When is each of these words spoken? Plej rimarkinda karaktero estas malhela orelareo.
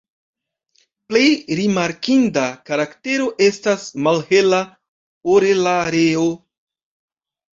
Plej 1.09 1.25
rimarkinda 1.59 2.45
karaktero 2.69 3.27
estas 3.47 3.85
malhela 4.07 4.61
orelareo. 5.35 6.25